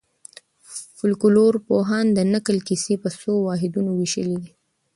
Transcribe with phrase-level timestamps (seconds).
[0.97, 4.51] فولکلورپوهانو د نکل کیسې په څو واحدونو وېشلي دي.